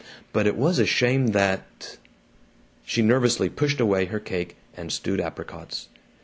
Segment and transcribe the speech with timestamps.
[0.33, 1.97] But it WAS a shame that
[2.83, 5.89] She nervously pushed away her cake and stewed apricots.